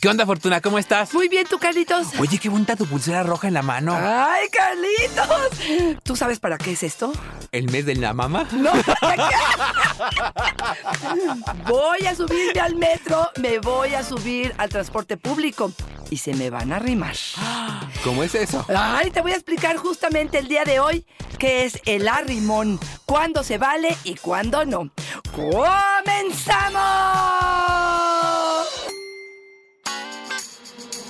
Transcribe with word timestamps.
¿Qué 0.00 0.08
onda, 0.08 0.24
Fortuna? 0.26 0.60
¿Cómo 0.60 0.78
estás? 0.78 1.14
Muy 1.14 1.28
bien, 1.28 1.46
¿tú, 1.48 1.58
Carlitos? 1.58 2.08
Oye, 2.20 2.38
qué 2.38 2.50
bonita 2.50 2.76
tu 2.76 2.84
pulsera 2.84 3.22
roja 3.22 3.48
en 3.48 3.54
la 3.54 3.62
mano. 3.62 3.96
¡Ay, 3.98 4.46
Carlitos! 4.50 5.96
¿Tú 6.02 6.16
sabes 6.16 6.38
para 6.38 6.58
qué 6.58 6.72
es 6.72 6.82
esto? 6.82 7.14
¿El 7.50 7.70
mes 7.70 7.86
de 7.86 7.96
la 7.96 8.12
mamá? 8.12 8.46
No. 8.52 8.72
voy 11.66 12.06
a 12.06 12.14
subirme 12.14 12.60
al 12.60 12.76
metro, 12.76 13.30
me 13.40 13.58
voy 13.58 13.94
a 13.94 14.02
subir 14.02 14.54
al 14.58 14.68
transporte 14.68 15.16
público 15.16 15.72
y 16.10 16.18
se 16.18 16.34
me 16.34 16.50
van 16.50 16.74
a 16.74 16.76
arrimar. 16.76 17.16
¿Cómo 18.04 18.22
es 18.22 18.34
eso? 18.34 18.66
Ay, 18.68 19.10
te 19.10 19.22
voy 19.22 19.32
a 19.32 19.36
explicar 19.36 19.78
justamente 19.78 20.38
el 20.38 20.48
día 20.48 20.64
de 20.64 20.78
hoy 20.78 21.06
qué 21.38 21.64
es 21.64 21.80
el 21.86 22.06
arrimón, 22.06 22.78
cuándo 23.06 23.42
se 23.42 23.56
vale 23.56 23.96
y 24.04 24.16
cuándo 24.16 24.66
no. 24.66 24.90
¡Comenzamos! 25.34 27.35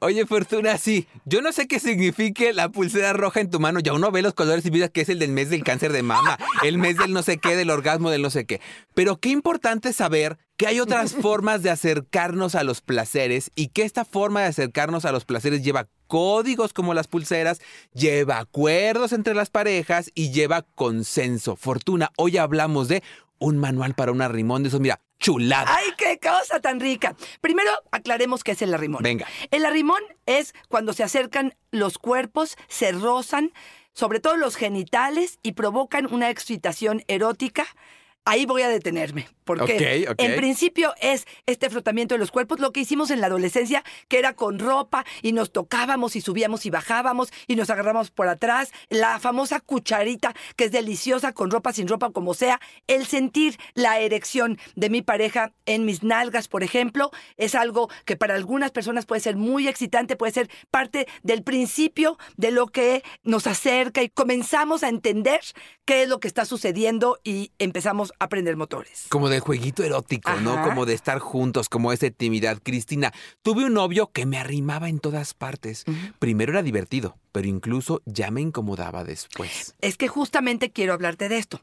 Oye, 0.00 0.26
Fortuna, 0.26 0.78
sí. 0.78 1.08
Yo 1.24 1.42
no 1.42 1.50
sé 1.50 1.66
qué 1.66 1.80
signifique 1.80 2.52
la 2.52 2.68
pulsera 2.68 3.12
roja 3.12 3.40
en 3.40 3.50
tu 3.50 3.58
mano. 3.58 3.80
Ya 3.80 3.92
uno 3.92 4.12
ve 4.12 4.22
los 4.22 4.32
colores 4.32 4.64
y 4.64 4.70
vida 4.70 4.88
que 4.88 5.00
es 5.00 5.08
el 5.08 5.18
del 5.18 5.32
mes 5.32 5.50
del 5.50 5.64
cáncer 5.64 5.92
de 5.92 6.04
mama, 6.04 6.38
el 6.62 6.78
mes 6.78 6.96
del 6.98 7.12
no 7.12 7.24
sé 7.24 7.38
qué, 7.38 7.56
del 7.56 7.70
orgasmo 7.70 8.10
del 8.10 8.22
no 8.22 8.30
sé 8.30 8.46
qué. 8.46 8.60
Pero 8.94 9.16
qué 9.16 9.30
importante 9.30 9.92
saber 9.92 10.38
que 10.56 10.68
hay 10.68 10.78
otras 10.78 11.14
formas 11.20 11.64
de 11.64 11.70
acercarnos 11.70 12.54
a 12.54 12.62
los 12.62 12.80
placeres 12.80 13.50
y 13.56 13.68
que 13.68 13.82
esta 13.82 14.04
forma 14.04 14.40
de 14.42 14.46
acercarnos 14.46 15.04
a 15.04 15.10
los 15.10 15.24
placeres 15.24 15.64
lleva 15.64 15.88
códigos 16.06 16.72
como 16.72 16.94
las 16.94 17.08
pulseras, 17.08 17.60
lleva 17.92 18.38
acuerdos 18.38 19.12
entre 19.12 19.34
las 19.34 19.50
parejas 19.50 20.12
y 20.14 20.30
lleva 20.30 20.62
consenso. 20.76 21.56
Fortuna, 21.56 22.12
hoy 22.16 22.36
hablamos 22.36 22.86
de 22.86 23.02
un 23.40 23.58
manual 23.58 23.94
para 23.94 24.12
un 24.12 24.22
arrimón 24.22 24.62
de 24.62 24.68
esos, 24.68 24.80
mira, 24.80 25.00
chulada. 25.18 25.74
¡Ay, 25.74 25.92
qué 25.96 26.18
cosa 26.18 26.60
tan 26.60 26.80
rica! 26.80 27.16
Primero, 27.40 27.70
aclaremos 27.90 28.44
qué 28.44 28.52
es 28.52 28.62
el 28.62 28.74
arrimón. 28.74 29.02
Venga. 29.02 29.26
El 29.50 29.64
arrimón 29.64 30.02
es 30.26 30.54
cuando 30.68 30.92
se 30.92 31.02
acercan 31.02 31.54
los 31.70 31.98
cuerpos, 31.98 32.56
se 32.68 32.92
rozan, 32.92 33.52
sobre 33.92 34.20
todo 34.20 34.36
los 34.36 34.56
genitales, 34.56 35.38
y 35.42 35.52
provocan 35.52 36.12
una 36.12 36.30
excitación 36.30 37.02
erótica. 37.08 37.66
Ahí 38.28 38.44
voy 38.44 38.60
a 38.60 38.68
detenerme, 38.68 39.26
porque 39.44 40.04
Ok, 40.04 40.12
ok. 40.12 40.20
en 40.22 40.36
principio 40.36 40.92
es 41.00 41.26
este 41.46 41.70
frotamiento 41.70 42.14
de 42.14 42.18
los 42.18 42.30
cuerpos, 42.30 42.60
lo 42.60 42.72
que 42.72 42.80
hicimos 42.80 43.10
en 43.10 43.22
la 43.22 43.28
adolescencia, 43.28 43.82
que 44.08 44.18
era 44.18 44.34
con 44.34 44.58
ropa 44.58 45.06
y 45.22 45.32
nos 45.32 45.50
tocábamos 45.50 46.14
y 46.14 46.20
subíamos 46.20 46.66
y 46.66 46.70
bajábamos 46.70 47.32
y 47.46 47.56
nos 47.56 47.70
agarramos 47.70 48.10
por 48.10 48.28
atrás, 48.28 48.70
la 48.90 49.18
famosa 49.18 49.60
cucharita 49.60 50.34
que 50.56 50.64
es 50.64 50.72
deliciosa 50.72 51.32
con 51.32 51.50
ropa, 51.50 51.72
sin 51.72 51.88
ropa, 51.88 52.10
como 52.10 52.34
sea, 52.34 52.60
el 52.86 53.06
sentir 53.06 53.58
la 53.72 53.98
erección 53.98 54.58
de 54.76 54.90
mi 54.90 55.00
pareja 55.00 55.52
en 55.64 55.86
mis 55.86 56.02
nalgas, 56.02 56.48
por 56.48 56.62
ejemplo, 56.62 57.10
es 57.38 57.54
algo 57.54 57.88
que 58.04 58.16
para 58.16 58.34
algunas 58.34 58.72
personas 58.72 59.06
puede 59.06 59.22
ser 59.22 59.36
muy 59.36 59.68
excitante, 59.68 60.16
puede 60.16 60.32
ser 60.32 60.50
parte 60.70 61.08
del 61.22 61.42
principio 61.42 62.18
de 62.36 62.50
lo 62.50 62.66
que 62.66 63.02
nos 63.22 63.46
acerca 63.46 64.02
y 64.02 64.10
comenzamos 64.10 64.82
a 64.82 64.90
entender 64.90 65.40
qué 65.86 66.02
es 66.02 66.08
lo 66.10 66.20
que 66.20 66.28
está 66.28 66.44
sucediendo 66.44 67.18
y 67.24 67.52
empezamos 67.58 68.12
a 68.18 68.28
prender 68.28 68.56
motores. 68.56 69.06
Como 69.08 69.28
de 69.28 69.40
jueguito 69.40 69.82
erótico, 69.82 70.32
¿no? 70.42 70.62
Como 70.62 70.86
de 70.86 70.94
estar 70.94 71.18
juntos, 71.18 71.68
como 71.68 71.92
esa 71.92 72.06
intimidad. 72.06 72.58
Cristina, 72.62 73.12
tuve 73.42 73.64
un 73.64 73.74
novio 73.74 74.10
que 74.12 74.26
me 74.26 74.38
arrimaba 74.38 74.88
en 74.88 74.98
todas 74.98 75.34
partes. 75.34 75.84
Primero 76.18 76.52
era 76.52 76.62
divertido, 76.62 77.16
pero 77.32 77.46
incluso 77.46 78.02
ya 78.04 78.30
me 78.30 78.40
incomodaba 78.40 79.04
después. 79.04 79.74
Es 79.80 79.96
que 79.96 80.08
justamente 80.08 80.70
quiero 80.70 80.92
hablarte 80.92 81.28
de 81.28 81.38
esto. 81.38 81.62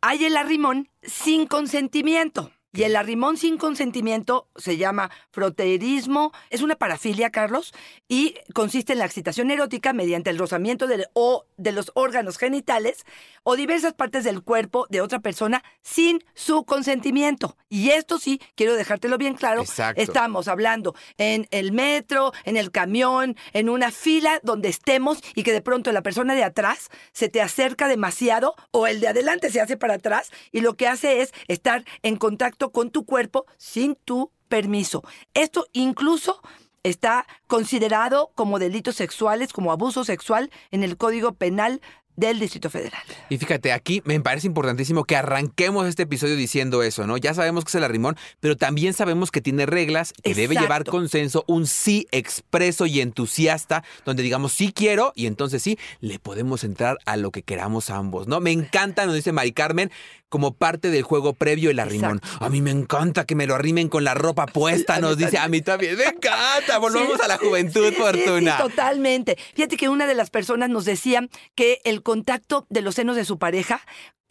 Hay 0.00 0.24
el 0.24 0.36
arrimón 0.36 0.88
sin 1.02 1.46
consentimiento. 1.46 2.50
Y 2.74 2.84
el 2.84 2.96
arrimón 2.96 3.36
sin 3.36 3.58
consentimiento 3.58 4.48
se 4.56 4.78
llama 4.78 5.10
froterismo, 5.30 6.32
es 6.48 6.62
una 6.62 6.76
parafilia, 6.76 7.28
Carlos, 7.30 7.74
y 8.08 8.34
consiste 8.54 8.94
en 8.94 8.98
la 8.98 9.04
excitación 9.04 9.50
erótica 9.50 9.92
mediante 9.92 10.30
el 10.30 10.38
rozamiento 10.38 10.86
del- 10.86 11.06
o 11.12 11.44
de 11.58 11.72
los 11.72 11.92
órganos 11.94 12.38
genitales 12.38 13.04
o 13.42 13.56
diversas 13.56 13.92
partes 13.92 14.24
del 14.24 14.42
cuerpo 14.42 14.86
de 14.88 15.02
otra 15.02 15.20
persona 15.20 15.62
sin 15.82 16.24
su 16.34 16.64
consentimiento. 16.64 17.56
Y 17.68 17.90
esto 17.90 18.18
sí, 18.18 18.40
quiero 18.54 18.74
dejártelo 18.74 19.18
bien 19.18 19.34
claro, 19.34 19.62
Exacto. 19.62 20.00
estamos 20.00 20.48
hablando 20.48 20.94
en 21.18 21.48
el 21.50 21.72
metro, 21.72 22.32
en 22.44 22.56
el 22.56 22.70
camión, 22.70 23.36
en 23.52 23.68
una 23.68 23.90
fila 23.90 24.40
donde 24.42 24.68
estemos 24.70 25.20
y 25.34 25.42
que 25.42 25.52
de 25.52 25.60
pronto 25.60 25.92
la 25.92 26.02
persona 26.02 26.34
de 26.34 26.44
atrás 26.44 26.88
se 27.12 27.28
te 27.28 27.42
acerca 27.42 27.86
demasiado 27.88 28.54
o 28.70 28.86
el 28.86 29.00
de 29.00 29.08
adelante 29.08 29.50
se 29.50 29.60
hace 29.60 29.76
para 29.76 29.94
atrás 29.94 30.30
y 30.52 30.60
lo 30.62 30.74
que 30.74 30.88
hace 30.88 31.20
es 31.20 31.32
estar 31.48 31.84
en 32.02 32.16
contacto 32.16 32.61
con 32.70 32.90
tu 32.90 33.04
cuerpo 33.04 33.46
sin 33.56 33.96
tu 33.96 34.30
permiso. 34.48 35.02
Esto 35.34 35.66
incluso 35.72 36.40
está 36.82 37.26
considerado 37.46 38.32
como 38.34 38.58
delitos 38.58 38.96
sexuales, 38.96 39.52
como 39.52 39.72
abuso 39.72 40.04
sexual 40.04 40.50
en 40.70 40.82
el 40.82 40.96
Código 40.96 41.32
Penal 41.32 41.80
del 42.16 42.38
Distrito 42.38 42.68
Federal. 42.68 43.02
Y 43.30 43.38
fíjate, 43.38 43.72
aquí 43.72 44.02
me 44.04 44.20
parece 44.20 44.46
importantísimo 44.46 45.04
que 45.04 45.16
arranquemos 45.16 45.86
este 45.86 46.02
episodio 46.02 46.36
diciendo 46.36 46.82
eso, 46.82 47.06
¿no? 47.06 47.16
Ya 47.16 47.32
sabemos 47.32 47.64
que 47.64 47.70
es 47.70 47.74
el 47.76 47.84
arrimón, 47.84 48.16
pero 48.40 48.56
también 48.56 48.92
sabemos 48.92 49.30
que 49.30 49.40
tiene 49.40 49.64
reglas, 49.64 50.12
que 50.22 50.34
debe 50.34 50.54
llevar 50.54 50.84
consenso, 50.84 51.44
un 51.46 51.66
sí 51.66 52.06
expreso 52.10 52.84
y 52.86 53.00
entusiasta, 53.00 53.82
donde 54.04 54.22
digamos 54.22 54.52
sí 54.52 54.72
quiero 54.72 55.12
y 55.14 55.26
entonces 55.26 55.62
sí 55.62 55.78
le 56.00 56.18
podemos 56.18 56.64
entrar 56.64 56.98
a 57.06 57.16
lo 57.16 57.30
que 57.30 57.42
queramos 57.42 57.88
ambos, 57.88 58.28
¿no? 58.28 58.40
Me 58.40 58.52
encanta, 58.52 59.06
nos 59.06 59.14
dice 59.14 59.32
Mari 59.32 59.52
Carmen, 59.52 59.90
como 60.32 60.54
parte 60.54 60.90
del 60.90 61.02
juego 61.02 61.34
previo 61.34 61.70
el 61.70 61.78
arrimón. 61.78 62.16
Exacto. 62.22 62.44
A 62.46 62.48
mí 62.48 62.62
me 62.62 62.70
encanta 62.70 63.26
que 63.26 63.34
me 63.34 63.46
lo 63.46 63.54
arrimen 63.54 63.90
con 63.90 64.02
la 64.02 64.14
ropa 64.14 64.46
puesta, 64.46 64.98
nos 64.98 65.18
dice. 65.18 65.36
A 65.36 65.46
mí 65.48 65.60
también 65.60 65.94
me 65.98 66.04
encanta. 66.04 66.78
Volvamos 66.78 67.16
Sí, 67.18 67.20
a 67.22 67.28
la 67.28 67.36
juventud, 67.36 67.90
sí, 67.90 67.94
Fortuna. 67.96 68.56
Sí, 68.56 68.62
totalmente. 68.62 69.36
Fíjate 69.54 69.76
que 69.76 69.90
una 69.90 70.06
de 70.06 70.14
las 70.14 70.30
personas 70.30 70.70
nos 70.70 70.86
decía 70.86 71.28
que 71.54 71.82
el 71.84 72.02
contacto 72.02 72.66
de 72.70 72.80
los 72.80 72.94
senos 72.94 73.14
de 73.14 73.26
su 73.26 73.38
pareja 73.38 73.82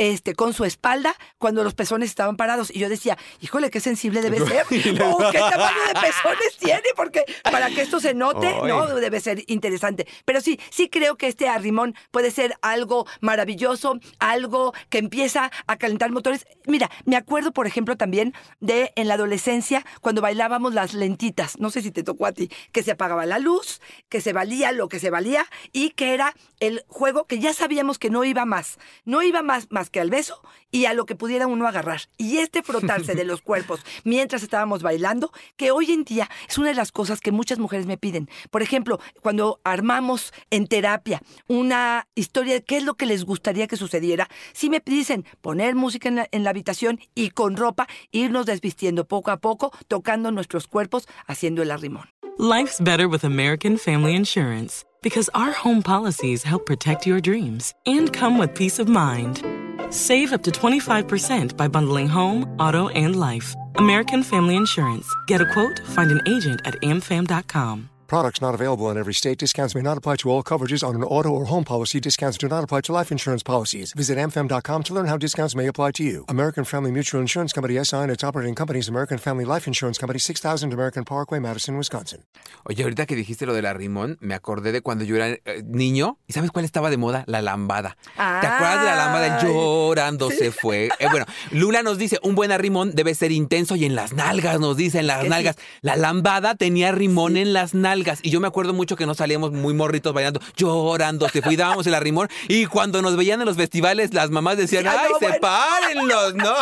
este, 0.02 0.34
con 0.34 0.52
su 0.56 0.66
espalda 0.66 1.16
cuando 1.38 1.64
los 1.64 1.76
pezones 1.76 2.10
estaban 2.10 2.36
parados. 2.36 2.72
Y 2.74 2.80
yo 2.80 2.90
decía, 2.90 3.20
híjole, 3.40 3.70
qué 3.70 3.80
sensible 3.80 4.24
debe 4.24 4.40
ser. 4.48 4.64
o 4.64 5.32
qué 5.32 5.38
tamaño 5.38 5.84
de 5.94 6.02
pezones 6.02 6.58
tiene, 6.58 6.82
porque 6.96 7.24
para 7.44 7.70
que 7.70 7.84
esto 7.84 8.00
se 8.00 8.16
note, 8.16 8.52
no, 8.64 8.88
debe 8.88 9.20
ser 9.20 9.44
interesante. 9.46 10.08
Pero 10.26 10.42
sí, 10.42 10.60
sí 10.72 10.90
creo 10.90 11.18
que 11.18 11.28
este 11.28 11.48
arrimón 11.48 11.94
puede 12.10 12.32
ser 12.32 12.56
algo 12.64 13.06
maravilloso, 13.20 14.00
algo 14.18 14.74
que 14.90 14.98
empieza 14.98 15.52
a 15.68 15.78
calentar 15.78 16.10
motores. 16.10 16.48
Mira, 16.66 16.90
me 17.06 17.16
acuerdo, 17.16 17.52
por 17.52 17.68
ejemplo, 17.68 17.96
también 17.96 18.34
de 18.60 18.94
en 18.96 19.08
la 19.08 19.14
adolescencia, 19.14 19.86
cuando 20.02 20.24
bailábamos 20.24 20.74
las 20.74 20.96
lentitas, 20.96 21.60
no 21.60 21.70
sé 21.70 21.84
si 21.84 21.92
te 21.92 22.02
tocó 22.02 22.26
a 22.26 22.32
ti, 22.32 22.50
que 22.72 22.82
se 22.82 22.90
apagaba 22.90 23.28
la 23.28 23.38
luz, 23.38 23.82
que 24.10 24.20
se 24.20 24.34
valía 24.34 24.72
lo 24.72 24.90
que 24.90 24.98
se 24.98 25.12
valía 25.12 25.46
y 25.72 25.92
que 25.92 26.16
era 26.16 26.34
el 26.60 26.84
juego 26.88 27.28
que 27.28 27.38
ya 27.38 27.54
sabíamos 27.54 28.00
que 28.00 28.10
no 28.10 28.24
iba 28.24 28.46
más, 28.46 28.80
no 29.06 29.22
iba 29.22 29.44
más, 29.44 29.68
más 29.70 29.91
que 29.92 30.00
al 30.00 30.10
beso 30.10 30.42
y 30.72 30.86
a 30.86 30.94
lo 30.94 31.06
que 31.06 31.16
pudiera 31.16 31.48
uno 31.48 31.68
agarrar. 31.68 32.02
Y 32.18 32.38
este 32.38 32.64
frotarse 32.64 33.14
de 33.16 33.24
los 33.26 33.42
cuerpos 33.42 33.82
mientras 34.04 34.44
estábamos 34.44 34.82
bailando, 34.82 35.32
que 35.58 35.72
hoy 35.72 35.92
en 35.92 36.04
día 36.04 36.30
es 36.50 36.58
una 36.58 36.70
de 36.70 36.76
las 36.76 36.92
cosas 36.92 37.20
que 37.20 37.32
muchas 37.32 37.60
mujeres 37.60 37.86
me 37.86 37.98
piden. 37.98 38.30
Por 38.50 38.62
ejemplo, 38.62 39.00
cuando 39.22 39.60
armamos 39.64 40.34
en 40.50 40.68
terapia 40.68 41.22
una 41.48 42.08
historia 42.16 42.56
de 42.56 42.64
qué 42.64 42.78
es 42.78 42.84
lo 42.84 42.96
que 42.96 43.06
les 43.06 43.26
gustaría 43.26 43.68
que 43.68 43.78
sucediera, 43.78 44.30
si 44.54 44.70
me 44.70 44.82
dicen 44.84 45.26
poner 45.42 45.76
música 45.76 46.10
en 46.10 46.16
la, 46.16 46.28
en 46.32 46.44
la 46.44 46.50
habitación 46.50 47.00
y 47.16 47.32
con 47.32 47.58
ropa 47.58 47.88
irnos 48.12 48.46
desvistiendo 48.46 49.06
poco 49.08 49.32
a 49.32 49.38
poco, 49.38 49.72
tocando 49.88 50.32
nuestros 50.32 50.68
cuerpos, 50.68 51.08
haciendo 51.28 51.62
el 51.62 51.72
arrimón. 51.72 52.10
Life's 52.38 52.80
better 52.80 53.08
with 53.08 53.24
American 53.24 53.78
Family 53.78 54.16
Insurance 54.16 54.86
because 55.04 55.30
our 55.36 55.52
home 55.52 55.82
policies 55.84 56.44
help 56.44 56.66
protect 56.66 57.06
your 57.06 57.20
dreams 57.20 57.74
and 57.86 58.12
come 58.12 58.40
with 58.40 58.56
peace 58.56 58.80
of 58.80 58.88
mind. 58.88 59.61
Save 59.92 60.34
up 60.34 60.42
to 60.44 60.52
25% 60.52 61.56
by 61.56 61.68
bundling 61.68 62.08
home, 62.08 62.46
auto, 62.60 62.90
and 62.90 63.20
life. 63.20 63.54
American 63.76 64.24
Family 64.24 64.56
Insurance. 64.56 65.08
Get 65.28 65.42
a 65.42 65.46
quote, 65.54 65.80
find 65.80 66.12
an 66.12 66.22
agent 66.28 66.62
at 66.66 66.76
amfam.com. 66.82 67.90
Products 68.12 68.42
not 68.42 68.54
available 68.54 68.92
in 68.92 68.98
every 68.98 69.14
state. 69.14 69.38
Discounts 69.38 69.74
may 69.74 69.82
not 69.82 69.98
apply 69.98 70.18
to 70.18 70.30
all 70.30 70.44
coverages 70.44 70.86
on 70.86 70.96
an 70.96 71.04
auto 71.04 71.30
or 71.30 71.46
home 71.46 71.64
policy. 71.64 71.98
Discounts 72.02 72.38
do 72.38 72.50
not 72.50 72.62
apply 72.62 72.82
to 72.82 72.92
life 72.92 73.10
insurance 73.10 73.42
policies. 73.42 73.94
Visit 73.94 74.18
amfam.com 74.18 74.84
to 74.84 74.94
learn 74.94 75.06
how 75.06 75.16
discounts 75.16 75.56
may 75.56 75.66
apply 75.66 75.92
to 75.92 76.04
you. 76.04 76.26
American 76.28 76.66
Family 76.66 76.92
Mutual 76.92 77.22
Insurance 77.22 77.54
Company 77.54 77.82
SI 77.82 77.96
and 77.96 78.12
its 78.12 78.22
operating 78.22 78.54
companies 78.54 78.90
American 78.90 79.18
Family 79.18 79.46
Life 79.46 79.66
Insurance 79.66 79.98
Company 79.98 80.20
6000 80.20 80.74
American 80.74 81.06
Parkway, 81.06 81.40
Madison, 81.40 81.78
Wisconsin. 81.78 82.26
Oye, 82.66 82.84
ahorita 82.84 83.06
que 83.06 83.16
dijiste 83.16 83.46
lo 83.46 83.54
del 83.54 83.66
arrimón, 83.66 84.18
me 84.20 84.34
acordé 84.34 84.74
de 84.74 84.82
cuando 84.82 85.06
yo 85.06 85.16
era 85.16 85.30
eh, 85.30 85.64
niño. 85.66 86.18
¿Y 86.28 86.34
sabes 86.34 86.52
cuál 86.52 86.66
estaba 86.66 86.90
de 86.90 86.98
moda? 86.98 87.24
La 87.28 87.42
lambada. 87.42 87.96
¿Te 88.18 88.22
acuerdas 88.22 88.82
de 88.82 88.88
la 88.88 88.96
lambada? 88.98 89.38
Ay. 89.38 89.48
Llorando 89.48 90.32
se 90.32 90.52
fue. 90.52 90.90
Eh, 91.00 91.08
bueno, 91.10 91.26
Lula 91.52 91.82
nos 91.82 91.98
dice, 91.98 92.20
un 92.24 92.36
buen 92.36 92.52
arrimón 92.52 92.94
debe 92.94 93.16
ser 93.16 93.32
intenso 93.32 93.78
y 93.78 93.86
en 93.86 93.96
las 93.96 94.12
nalgas, 94.12 94.60
nos 94.60 94.76
dice, 94.76 95.00
en 95.00 95.08
las 95.08 95.20
Que 95.20 95.24
sí. 95.24 95.30
nalgas. 95.30 95.56
La 95.80 95.96
lambada 95.96 96.56
tenía 96.56 96.92
rimón 96.92 97.38
en 97.38 97.54
las 97.54 97.74
nalgas. 97.74 98.01
Y 98.24 98.30
yo 98.30 98.40
me 98.40 98.48
acuerdo 98.48 98.74
mucho 98.74 98.96
que 98.96 99.06
nos 99.06 99.18
salíamos 99.18 99.52
muy 99.52 99.74
morritos 99.74 100.14
bailando, 100.14 100.40
llorando, 100.56 101.28
se 101.30 101.42
cuidábamos 101.42 101.86
el 101.88 101.94
arrimón. 101.94 102.30
Y 102.48 102.66
cuando 102.66 103.02
nos 103.02 103.16
veían 103.16 103.40
en 103.42 103.46
los 103.48 103.58
festivales, 103.58 104.14
las 104.14 104.30
mamás 104.30 104.58
decían, 104.58 104.84
Sí, 104.84 104.90
ay, 104.92 104.98
¡ay, 105.00 105.12
no, 105.12 105.20
bueno". 105.20 105.34
sepárenlos! 105.36 106.36
¡No! 106.36 106.54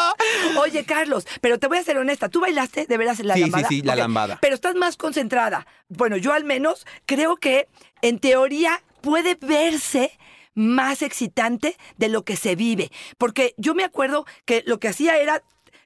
Oye, 0.62 0.84
Carlos, 0.84 1.26
pero 1.40 1.58
te 1.58 1.66
voy 1.66 1.78
a 1.78 1.84
ser 1.84 1.98
honesta. 1.98 2.28
¿Tú 2.28 2.40
bailaste 2.40 2.86
de 2.86 2.96
veras 2.96 3.20
la 3.20 3.34
Sí, 3.34 3.40
sí, 3.44 3.50
lambada? 3.50 3.68
sí, 3.68 3.82
la 3.82 3.96
lambada. 3.96 4.38
Pero 4.40 4.54
estás 4.54 4.74
más 4.74 4.96
concentrada. 4.96 5.66
Bueno, 5.88 6.16
yo 6.16 6.32
al 6.32 6.44
menos 6.44 6.86
creo 7.06 7.36
que 7.36 7.68
en 8.02 8.18
teoría 8.18 8.82
puede 9.00 9.34
verse 9.36 10.12
más 10.54 11.02
excitante 11.02 11.76
de 11.98 12.08
lo 12.08 12.24
que 12.24 12.36
se 12.36 12.56
vive. 12.56 12.90
Porque 13.16 13.54
yo 13.56 13.74
me 13.74 13.84
acuerdo 13.84 14.26
que 14.44 14.62
lo 14.66 14.78
que 14.80 14.88
hacía 14.88 15.16
era 15.18 15.42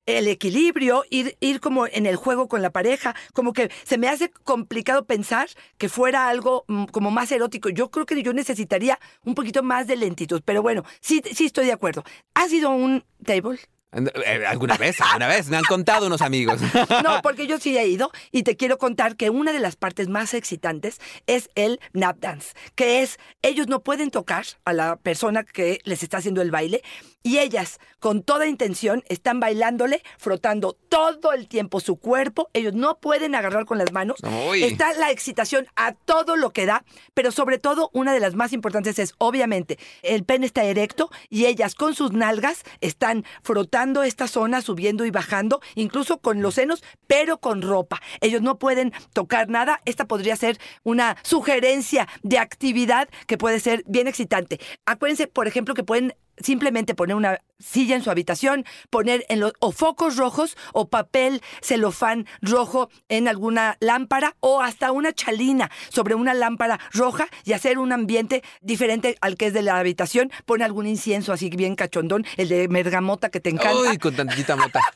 el 0.07 0.29
equilibrio, 0.29 1.05
ir, 1.11 1.37
ir 1.41 1.61
como 1.61 1.87
en 1.87 2.07
el 2.07 2.17
juego 2.17 2.49
con 2.49 2.63
la 2.63 2.71
pareja, 2.71 3.15
como 3.33 3.53
que 3.53 3.71
se 3.85 3.99
me 3.99 4.09
hace 4.09 4.31
complicado 4.31 5.05
pensar 5.05 5.49
que 5.79 5.89
fuera 5.89 6.29
algo 6.29 6.65
mm, 6.69 6.87
como 6.87 7.11
más 7.11 7.31
erótico. 7.33 7.69
Yo 7.69 7.91
creo 7.91 8.07
que 8.07 8.23
yo 8.23 8.33
necesitaría 8.33 8.99
un 9.25 9.35
poquito 9.35 9.63
más 9.63 9.87
de 9.87 9.97
lentitud, 9.97 10.43
pero 10.45 10.63
bueno, 10.63 10.85
sí, 11.01 11.23
sí 11.33 11.47
estoy 11.47 11.67
de 11.67 11.73
acuerdo. 11.73 12.05
¿Has 12.35 12.53
ido 12.53 12.71
a 12.71 12.75
un 12.75 13.05
table? 13.25 13.59
Eh, 13.93 14.47
¿Alguna 14.47 14.79
vez? 14.79 15.01
¿Alguna 15.01 15.29
vez? 15.29 15.49
Me 15.51 15.59
han 15.59 15.65
contado 15.65 16.07
unos 16.07 16.23
amigos. 16.23 16.61
No, 17.05 17.21
porque 17.23 17.47
yo 17.47 17.59
sí 17.59 17.77
he 17.77 17.87
ido 17.87 18.11
y 18.31 18.43
te 18.43 18.57
quiero 18.57 18.79
contar 18.79 19.17
que 19.17 19.31
una 19.31 19.53
de 19.53 19.59
las 19.59 19.77
partes 19.77 20.09
más 20.09 20.35
excitantes 20.35 21.01
es 21.27 21.51
el 21.55 21.81
nap 21.93 22.19
dance, 22.19 22.55
que 22.75 23.03
es 23.03 23.19
ellos 23.43 23.67
no 23.67 23.81
pueden 23.81 24.11
tocar 24.11 24.45
a 24.65 24.73
la 24.73 24.97
persona 24.97 25.43
que 25.43 25.81
les 25.85 26.03
está 26.03 26.19
haciendo 26.19 26.43
el 26.43 26.51
baile 26.51 26.83
y 27.23 27.39
ellas 27.39 27.79
con 27.99 28.23
toda 28.23 28.47
intención 28.47 29.05
están 29.09 29.41
bailándole, 29.41 30.03
frotando 30.19 30.77
todo 30.89 31.33
el 31.33 31.49
tiempo 31.49 31.81
su 31.81 31.97
cuerpo, 31.97 32.51
ellos 32.53 32.75
no 32.75 32.99
pueden 32.99 33.35
agarrar 33.35 33.65
con 33.65 33.79
las 33.79 33.93
manos. 33.93 34.19
Uy. 34.51 34.65
Está 34.65 34.93
la 34.95 35.11
excitación 35.11 35.67
a 35.77 35.93
todo 35.93 36.37
lo 36.37 36.51
que 36.51 36.67
da, 36.67 36.85
pero 37.15 37.31
sobre 37.31 37.59
todo 37.59 37.91
una 37.93 38.13
de 38.13 38.21
las 38.21 38.35
más 38.35 38.53
importantes 38.53 38.99
es 38.99 39.15
obviamente 39.19 39.79
el 40.03 40.25
pene 40.25 40.47
está 40.47 40.65
erecto 40.65 41.11
y 41.29 41.47
ellas 41.47 41.75
con 41.75 41.95
sus 41.95 42.13
nalgas 42.13 42.63
están 42.81 43.25
frotando 43.43 44.03
esta 44.03 44.27
zona, 44.27 44.63
subiendo 44.63 45.05
y 45.05 45.11
bajando, 45.11 45.61
incluso 45.75 46.19
con 46.19 46.43
los 46.43 46.55
senos, 46.55 46.83
pero 47.07 47.39
con 47.39 47.63
ropa. 47.63 48.01
Ellos 48.21 48.43
no 48.43 48.59
pueden 48.59 48.93
tocar 49.13 49.49
nada. 49.49 49.81
Esta 49.85 50.07
podría 50.07 50.37
ser 50.37 50.59
una 50.83 51.17
sugerencia 51.23 52.09
de 52.23 52.39
actividad 52.39 53.09
que 53.27 53.39
puede 53.39 53.61
ser 53.61 53.85
bien 53.87 54.09
excitante. 54.09 54.61
Acuérdense, 54.87 55.27
por 55.27 55.47
ejemplo, 55.47 55.75
que 55.75 55.85
pueden 55.85 56.15
simplemente 56.43 56.95
poner 56.95 57.17
una 57.17 57.41
silla 57.63 57.97
en 57.97 58.03
su 58.03 58.11
habitación, 58.11 58.65
poner 58.91 59.25
en 59.29 59.41
los 59.41 59.53
o 59.61 59.73
focos 59.73 60.17
rojos 60.17 60.57
o 60.73 60.89
papel 60.89 61.41
celofán 61.63 62.27
rojo 62.41 62.91
en 63.09 63.29
alguna 63.29 63.77
lámpara 63.81 64.37
o 64.41 64.61
hasta 64.61 64.93
una 64.93 65.13
chalina 65.13 65.71
sobre 65.89 66.15
una 66.15 66.35
lámpara 66.35 66.79
roja 66.93 67.29
y 67.45 67.53
hacer 67.53 67.79
un 67.79 67.93
ambiente 67.93 68.43
diferente 68.61 69.17
al 69.21 69.37
que 69.37 69.47
es 69.47 69.53
de 69.53 69.63
la 69.63 69.79
habitación, 69.79 70.31
pone 70.47 70.65
algún 70.65 70.87
incienso 70.87 71.33
así 71.33 71.49
bien 71.51 71.75
cachondón, 71.77 72.27
el 72.37 72.49
de 72.49 72.69
mergamota 72.69 73.29
que 73.31 73.41
te 73.41 73.51
encanta. 73.51 73.91
Uy, 73.91 73.99
con 73.99 74.15
tantita 74.15 74.57
mota. 74.57 74.81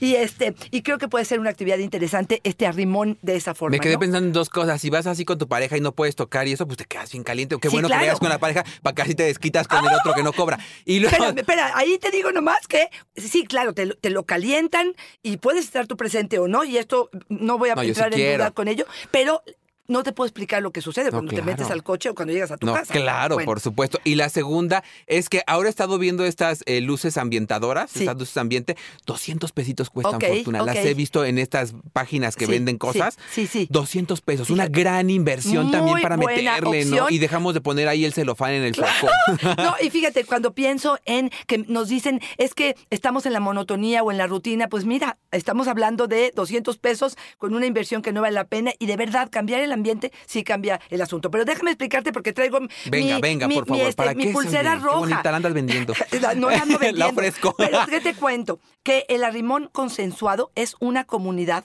Y 0.00 0.16
este, 0.16 0.54
y 0.70 0.82
creo 0.82 0.98
que 0.98 1.08
puede 1.08 1.24
ser 1.24 1.40
una 1.40 1.48
actividad 1.48 1.78
interesante 1.78 2.40
este 2.44 2.66
arrimón 2.66 3.18
de 3.22 3.36
esa 3.36 3.54
forma. 3.54 3.72
Me 3.76 3.80
quedé 3.80 3.94
¿no? 3.94 4.00
pensando 4.00 4.26
en 4.26 4.32
dos 4.32 4.50
cosas. 4.50 4.78
Si 4.80 4.90
vas 4.90 5.06
así 5.06 5.24
con 5.24 5.38
tu 5.38 5.48
pareja 5.48 5.76
y 5.76 5.80
no 5.80 5.92
puedes 5.92 6.16
tocar 6.16 6.46
y 6.46 6.52
eso, 6.52 6.66
pues 6.66 6.76
te 6.76 6.84
quedas 6.84 7.10
bien 7.12 7.24
caliente. 7.24 7.56
Qué 7.60 7.68
Sí, 7.70 7.76
bueno 7.76 7.88
claro. 7.88 8.00
que 8.02 8.06
vayas 8.08 8.20
con 8.20 8.28
la 8.28 8.38
pareja 8.38 8.62
para 8.82 8.94
que 8.94 9.02
así 9.02 9.14
te 9.14 9.22
desquitas 9.22 9.66
con 9.66 9.78
el 9.86 9.94
otro 9.94 10.12
que 10.12 10.22
no 10.22 10.32
cobra. 10.34 10.58
Y 10.84 11.00
luego, 11.00 11.16
Espera, 11.16 11.40
espera, 11.40 11.72
ahí 11.76 11.96
te 12.04 12.10
digo 12.10 12.32
nomás 12.32 12.66
que 12.68 12.88
sí, 13.16 13.44
claro, 13.46 13.72
te, 13.72 13.86
lo- 13.86 13.96
te 13.96 14.10
lo 14.10 14.24
calientan 14.24 14.94
y 15.22 15.38
puedes 15.38 15.64
estar 15.64 15.86
tú 15.86 15.96
presente 15.96 16.38
o 16.38 16.48
no, 16.48 16.64
y 16.64 16.76
esto 16.76 17.08
no 17.28 17.56
voy 17.58 17.70
a 17.70 17.74
No, 17.74 17.82
yo 17.82 17.94
sí 17.94 18.00
entrar 18.00 18.12
en 18.12 18.18
duda 18.38 18.50
con 18.50 18.68
ello, 18.68 18.86
pero 19.10 19.42
no 19.86 20.02
te 20.02 20.12
puedo 20.12 20.26
explicar 20.26 20.62
lo 20.62 20.70
que 20.72 20.80
sucede 20.80 21.10
cuando 21.10 21.32
te 21.32 21.42
metes 21.42 21.70
al 21.70 21.82
coche 21.82 22.08
o 22.08 22.14
cuando 22.14 22.32
llegas 22.32 22.50
a 22.50 22.56
tu 22.56 22.66
No, 22.66 22.74
casa. 22.74 22.92
claro, 22.92 23.34
Bueno, 23.36 23.46
por 23.46 23.60
supuesto. 23.60 24.00
Y 24.04 24.14
la 24.14 24.28
segunda 24.28 24.82
es 25.06 25.28
que 25.28 25.42
ahora 25.46 25.68
he 25.68 25.70
estado 25.70 25.98
viendo 25.98 26.24
estas 26.24 26.62
eh, 26.66 26.80
luces 26.80 27.16
ambientadoras, 27.18 27.90
Sí. 27.90 28.00
estas 28.00 28.16
luces 28.18 28.36
ambiente, 28.36 28.76
200 29.06 29.52
pesitos 29.52 29.90
cuestan 29.90 30.20
fortuna. 30.20 30.62
Las 30.62 30.76
he 30.76 30.94
visto 30.94 31.24
en 31.24 31.38
estas 31.38 31.74
páginas 31.92 32.36
que 32.36 32.46
Sí, 32.46 32.52
venden 32.52 32.78
cosas. 32.78 33.18
sí, 33.30 33.46
sí, 33.46 33.60
sí. 33.64 33.68
200 33.70 34.20
pesos, 34.20 34.50
una 34.50 34.68
gran 34.68 35.10
inversión 35.10 35.70
también 35.70 36.00
para 36.00 36.16
meterle, 36.16 36.84
¿no? 36.86 37.10
Y 37.10 37.18
dejamos 37.18 37.54
de 37.54 37.60
poner 37.60 37.88
ahí 37.88 38.04
el 38.04 38.12
celofán 38.12 38.52
en 38.52 38.62
el 38.64 38.74
foco. 38.74 38.88
No, 39.58 39.74
y 39.82 39.90
fíjate, 39.90 40.24
cuando 40.24 40.54
pienso 40.54 40.98
en 41.04 41.30
que 41.46 41.58
nos 41.58 41.88
dicen 41.88 42.20
es 42.38 42.54
que 42.54 42.76
estamos 42.90 43.26
en 43.26 43.32
la 43.32 43.40
monotonía 43.40 44.02
o 44.02 44.10
en 44.10 44.18
la 44.18 44.26
rutina, 44.26 44.68
pues 44.68 44.84
mira, 44.84 45.18
estamos 45.30 45.68
hablando 45.68 46.06
de 46.06 46.32
200 46.34 46.78
pesos 46.78 47.16
con 47.38 47.54
una 47.54 47.66
inversión 47.66 48.02
que 48.02 48.12
no 48.12 48.22
vale 48.22 48.34
la 48.34 48.44
pena 48.44 48.72
y 48.78 48.86
de 48.86 48.96
verdad 48.96 49.28
cambiar 49.30 49.60
el 49.60 49.72
ambiente 49.74 50.12
sí 50.26 50.42
cambia 50.42 50.80
el 50.90 51.02
asunto. 51.02 51.30
Pero 51.30 51.44
déjame 51.44 51.70
explicarte 51.72 52.12
porque 52.12 52.32
traigo 52.32 52.60
mi- 52.60 52.68
Venga, 52.90 53.14
mi- 53.16 53.20
venga, 53.20 53.48
mi- 53.48 53.54
por 53.56 53.64
mi, 53.64 53.68
favor. 53.78 53.88
este, 53.90 53.96
¿Para 54.02 54.14
mi 54.14 54.24
qué, 54.24 54.32
pulsera 54.32 54.62
Sandy? 54.70 54.78
Qué 54.80 54.84
roja. 54.86 54.98
bonita 54.98 55.30
la 55.30 55.36
andas 55.36 55.52
vendiendo. 55.54 55.92
La- 56.20 56.34
no 56.34 56.48
la 56.50 56.56
ando 56.62 56.74
La 56.78 56.86
vendiendo. 56.86 57.06
ofrezco. 57.08 57.54
Pero 57.58 57.78
¿qué 57.90 58.00
te 58.00 58.14
cuento? 58.14 58.58
Que 58.82 59.04
el 59.08 59.24
arrimón 59.24 59.68
consensuado 59.72 60.50
es 60.54 60.76
una 60.80 61.04
comunidad 61.04 61.64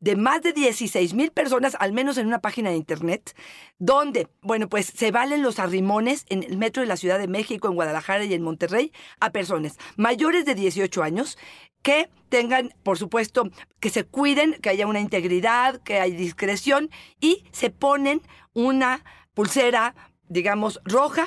de 0.00 0.16
más 0.16 0.42
de 0.42 0.52
16 0.52 1.14
mil 1.14 1.30
personas, 1.30 1.76
al 1.80 1.92
menos 1.92 2.18
en 2.18 2.26
una 2.26 2.40
página 2.40 2.70
de 2.70 2.76
internet, 2.76 3.34
donde, 3.78 4.28
bueno, 4.42 4.68
pues 4.68 4.86
se 4.86 5.10
valen 5.10 5.42
los 5.42 5.58
arrimones 5.58 6.24
en 6.28 6.42
el 6.42 6.56
metro 6.56 6.82
de 6.82 6.86
la 6.86 6.96
Ciudad 6.96 7.18
de 7.18 7.28
México, 7.28 7.68
en 7.68 7.74
Guadalajara 7.74 8.24
y 8.24 8.34
en 8.34 8.42
Monterrey 8.42 8.92
a 9.20 9.30
personas 9.30 9.76
mayores 9.96 10.44
de 10.44 10.54
18 10.54 11.02
años 11.02 11.38
que 11.82 12.10
tengan, 12.28 12.74
por 12.82 12.98
supuesto, 12.98 13.50
que 13.80 13.90
se 13.90 14.04
cuiden, 14.04 14.54
que 14.60 14.70
haya 14.70 14.86
una 14.86 15.00
integridad, 15.00 15.80
que 15.82 16.00
hay 16.00 16.12
discreción 16.12 16.90
y 17.20 17.44
se 17.52 17.70
ponen 17.70 18.22
una 18.52 19.04
pulsera, 19.34 19.94
digamos, 20.28 20.80
roja, 20.84 21.26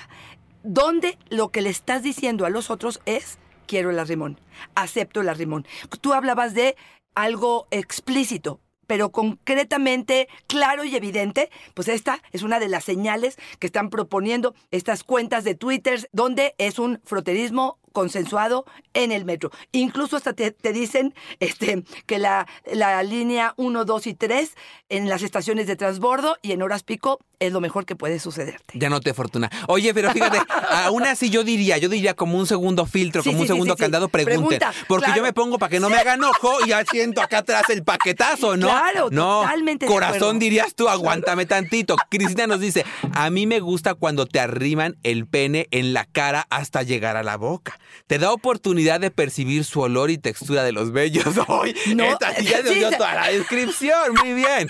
donde 0.63 1.17
lo 1.29 1.49
que 1.49 1.61
le 1.61 1.69
estás 1.69 2.03
diciendo 2.03 2.45
a 2.45 2.49
los 2.49 2.69
otros 2.69 3.01
es 3.05 3.39
quiero 3.65 3.89
el 3.89 3.99
arrimón, 3.99 4.37
acepto 4.75 5.21
el 5.21 5.29
arrimón. 5.29 5.65
Tú 6.01 6.13
hablabas 6.13 6.53
de 6.53 6.75
algo 7.15 7.67
explícito, 7.71 8.59
pero 8.87 9.11
concretamente 9.11 10.27
claro 10.47 10.83
y 10.83 10.95
evidente, 10.95 11.49
pues 11.73 11.87
esta 11.87 12.21
es 12.31 12.43
una 12.43 12.59
de 12.59 12.67
las 12.67 12.83
señales 12.83 13.37
que 13.59 13.67
están 13.67 13.89
proponiendo 13.89 14.53
estas 14.69 15.03
cuentas 15.03 15.43
de 15.43 15.55
Twitter, 15.55 16.09
donde 16.11 16.55
es 16.57 16.79
un 16.79 16.99
froterismo 17.05 17.79
consensuado 17.91 18.65
en 18.93 19.11
el 19.11 19.25
metro. 19.25 19.51
Incluso 19.71 20.17
hasta 20.17 20.33
te, 20.33 20.51
te 20.51 20.73
dicen 20.73 21.13
este, 21.39 21.83
que 22.05 22.19
la, 22.19 22.47
la 22.71 23.01
línea 23.03 23.53
1, 23.57 23.85
2 23.85 24.07
y 24.07 24.13
3 24.13 24.51
en 24.89 25.09
las 25.09 25.23
estaciones 25.23 25.67
de 25.67 25.75
transbordo 25.75 26.37
y 26.41 26.51
en 26.51 26.61
horas 26.61 26.83
pico 26.83 27.19
es 27.39 27.51
lo 27.51 27.59
mejor 27.59 27.85
que 27.85 27.95
puede 27.95 28.19
sucederte. 28.19 28.73
Ya 28.77 28.89
no 28.89 29.01
te 29.01 29.13
fortuna. 29.13 29.49
Oye, 29.67 29.93
pero 29.93 30.11
fíjate, 30.11 30.39
aún 30.69 31.03
así 31.03 31.29
yo 31.29 31.43
diría, 31.43 31.77
yo 31.79 31.89
diría 31.89 32.13
como 32.13 32.37
un 32.37 32.45
segundo 32.45 32.85
filtro, 32.85 33.23
Sí, 33.23 33.29
como 33.29 33.39
sí, 33.39 33.41
un 33.43 33.47
segundo 33.47 33.73
sí, 33.73 33.79
candado, 33.79 34.09
pregunten. 34.09 34.59
Pregunta, 34.59 34.73
porque 34.87 35.11
yo 35.15 35.23
me 35.23 35.33
pongo 35.33 35.57
para 35.57 35.71
que 35.71 35.79
no 35.79 35.89
me 35.89 35.97
hagan 35.97 36.23
ojo 36.23 36.59
y 36.65 36.69
ya 36.69 36.83
siento 36.85 37.21
acá 37.21 37.39
atrás 37.39 37.63
el 37.69 37.83
paquetazo, 37.83 38.57
¿no? 38.57 38.67
Claro, 38.67 39.09
no, 39.11 39.41
totalmente 39.41 39.87
Corazón 39.87 40.37
dirías 40.37 40.75
tú, 40.75 40.87
aguántame 40.87 41.45
tantito. 41.47 41.95
Cristina 42.09 42.45
nos 42.45 42.59
dice, 42.59 42.85
a 43.13 43.29
mí 43.31 43.47
me 43.47 43.59
gusta 43.59 43.95
cuando 43.95 44.27
te 44.27 44.39
arriman 44.39 44.97
el 45.01 45.25
pene 45.25 45.67
en 45.71 45.93
la 45.93 46.05
cara 46.05 46.45
hasta 46.49 46.83
llegar 46.83 47.17
a 47.17 47.23
la 47.23 47.37
boca. 47.37 47.79
Te 48.07 48.19
da 48.19 48.31
oportunidad 48.31 48.99
de 48.99 49.11
percibir 49.11 49.63
su 49.63 49.81
olor 49.81 50.11
y 50.11 50.17
textura 50.17 50.63
de 50.63 50.71
los 50.71 50.91
vellos. 50.91 51.25
¡Ay! 51.47 51.75
No, 51.95 52.03
esta 52.03 52.35
sí 52.35 52.45
ya 52.45 52.61
nos 52.61 52.73
dio 52.73 52.91
toda 52.91 53.13
la 53.15 53.27
descripción. 53.29 54.13
Muy 54.21 54.33
bien. 54.33 54.67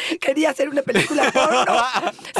Quería 0.20 0.50
hacer 0.50 0.68
una 0.68 0.82
película 0.82 1.30
porno. 1.32 1.64